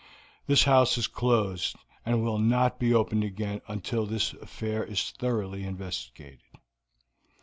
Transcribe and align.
This 0.47 0.63
house 0.63 0.97
is 0.97 1.05
closed, 1.05 1.75
and 2.07 2.23
will 2.23 2.39
not 2.39 2.79
be 2.79 2.91
opened 2.91 3.23
again 3.23 3.61
until 3.67 4.07
this 4.07 4.33
affair 4.33 4.83
is 4.83 5.11
thoroughly 5.11 5.63
investigated." 5.63 6.39